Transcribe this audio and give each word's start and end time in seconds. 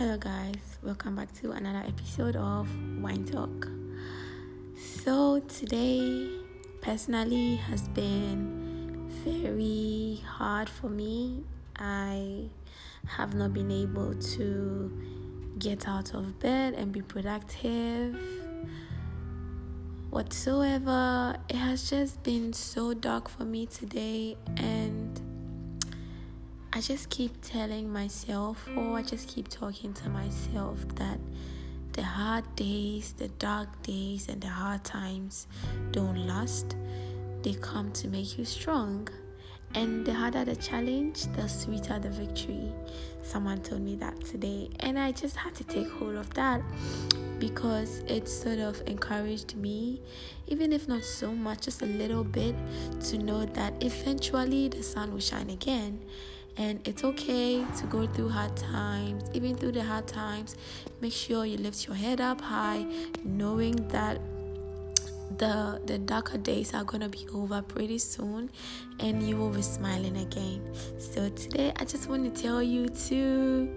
Hello, 0.00 0.16
guys, 0.16 0.78
welcome 0.82 1.14
back 1.14 1.30
to 1.42 1.50
another 1.50 1.86
episode 1.86 2.34
of 2.34 2.66
Wine 3.02 3.22
Talk. 3.26 3.68
So, 4.74 5.40
today 5.40 6.26
personally 6.80 7.56
has 7.56 7.86
been 7.88 9.10
very 9.22 10.22
hard 10.26 10.70
for 10.70 10.88
me. 10.88 11.44
I 11.76 12.48
have 13.08 13.34
not 13.34 13.52
been 13.52 13.70
able 13.70 14.14
to 14.14 14.90
get 15.58 15.86
out 15.86 16.14
of 16.14 16.38
bed 16.38 16.72
and 16.72 16.92
be 16.92 17.02
productive 17.02 18.18
whatsoever. 20.08 21.36
It 21.50 21.56
has 21.56 21.90
just 21.90 22.22
been 22.22 22.54
so 22.54 22.94
dark 22.94 23.28
for 23.28 23.44
me 23.44 23.66
today, 23.66 24.38
and 24.56 24.99
I 26.80 26.82
just 26.82 27.10
keep 27.10 27.32
telling 27.42 27.92
myself, 27.92 28.66
or 28.74 28.96
I 28.96 29.02
just 29.02 29.28
keep 29.28 29.48
talking 29.48 29.92
to 29.92 30.08
myself, 30.08 30.78
that 30.94 31.18
the 31.92 32.02
hard 32.02 32.56
days, 32.56 33.12
the 33.18 33.28
dark 33.28 33.82
days, 33.82 34.30
and 34.30 34.40
the 34.40 34.48
hard 34.48 34.82
times 34.82 35.46
don't 35.90 36.26
last. 36.26 36.76
They 37.42 37.52
come 37.52 37.92
to 37.92 38.08
make 38.08 38.38
you 38.38 38.46
strong. 38.46 39.08
And 39.74 40.06
the 40.06 40.14
harder 40.14 40.46
the 40.46 40.56
challenge, 40.56 41.26
the 41.36 41.48
sweeter 41.48 41.98
the 41.98 42.08
victory. 42.08 42.72
Someone 43.22 43.60
told 43.60 43.82
me 43.82 43.96
that 43.96 44.18
today, 44.24 44.70
and 44.80 44.98
I 44.98 45.12
just 45.12 45.36
had 45.36 45.54
to 45.56 45.64
take 45.64 45.90
hold 45.90 46.14
of 46.14 46.32
that 46.32 46.62
because 47.38 47.98
it 48.06 48.26
sort 48.26 48.58
of 48.58 48.82
encouraged 48.86 49.54
me, 49.54 50.00
even 50.46 50.72
if 50.72 50.88
not 50.88 51.04
so 51.04 51.30
much, 51.32 51.60
just 51.60 51.82
a 51.82 51.86
little 51.86 52.24
bit, 52.24 52.54
to 53.02 53.18
know 53.18 53.44
that 53.44 53.74
eventually 53.84 54.68
the 54.68 54.82
sun 54.82 55.12
will 55.12 55.20
shine 55.20 55.50
again 55.50 56.00
and 56.56 56.86
it's 56.86 57.04
okay 57.04 57.64
to 57.78 57.86
go 57.86 58.06
through 58.06 58.28
hard 58.28 58.56
times. 58.56 59.24
Even 59.34 59.56
through 59.56 59.72
the 59.72 59.82
hard 59.82 60.06
times 60.06 60.56
make 61.00 61.12
sure 61.12 61.44
you 61.44 61.56
lift 61.56 61.86
your 61.86 61.96
head 61.96 62.20
up 62.20 62.40
high 62.40 62.84
knowing 63.24 63.76
that 63.88 64.20
the 65.38 65.80
the 65.86 65.98
darker 65.98 66.38
days 66.38 66.74
are 66.74 66.84
gonna 66.84 67.08
be 67.08 67.26
over 67.32 67.62
pretty 67.62 67.98
soon 67.98 68.50
and 68.98 69.22
you 69.22 69.36
will 69.36 69.50
be 69.50 69.62
smiling 69.62 70.16
again. 70.18 70.60
So 70.98 71.28
today 71.30 71.72
i 71.76 71.84
just 71.84 72.08
want 72.08 72.34
to 72.34 72.42
tell 72.42 72.62
you 72.62 72.88
to 72.88 73.68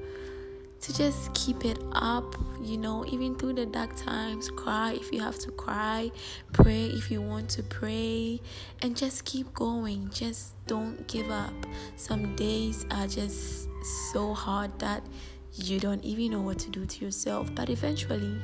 to 0.83 0.93
just 0.93 1.33
keep 1.33 1.63
it 1.63 1.79
up, 1.93 2.35
you 2.61 2.77
know, 2.77 3.05
even 3.07 3.35
through 3.35 3.53
the 3.53 3.65
dark 3.65 3.95
times. 3.95 4.49
Cry 4.49 4.91
if 4.93 5.13
you 5.13 5.21
have 5.21 5.39
to 5.39 5.51
cry, 5.51 6.11
pray 6.51 6.87
if 6.87 7.09
you 7.09 7.21
want 7.21 7.49
to 7.51 7.63
pray, 7.63 8.41
and 8.81 8.95
just 8.95 9.23
keep 9.23 9.53
going. 9.53 10.09
Just 10.09 10.55
don't 10.67 11.07
give 11.07 11.31
up. 11.31 11.53
Some 11.95 12.35
days 12.35 12.85
are 12.91 13.07
just 13.07 13.69
so 14.11 14.33
hard 14.33 14.77
that 14.79 15.03
you 15.53 15.79
don't 15.79 16.03
even 16.03 16.31
know 16.31 16.41
what 16.41 16.59
to 16.59 16.69
do 16.69 16.85
to 16.85 17.05
yourself, 17.05 17.55
but 17.55 17.69
eventually 17.69 18.41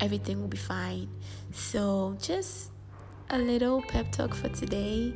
everything 0.00 0.40
will 0.40 0.48
be 0.48 0.56
fine. 0.56 1.08
So, 1.52 2.16
just 2.18 2.70
a 3.28 3.38
little 3.38 3.82
pep 3.82 4.10
talk 4.10 4.34
for 4.34 4.48
today 4.48 5.14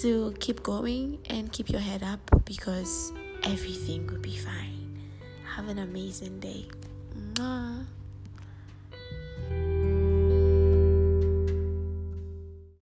to 0.00 0.34
keep 0.40 0.64
going 0.64 1.18
and 1.30 1.52
keep 1.52 1.70
your 1.70 1.80
head 1.80 2.02
up 2.02 2.20
because 2.44 3.12
everything 3.44 4.08
will 4.08 4.18
be 4.18 4.36
fine. 4.36 4.87
Have 5.58 5.70
an 5.70 5.80
amazing 5.80 6.38
day. 6.38 6.70
Mwah. 7.34 7.97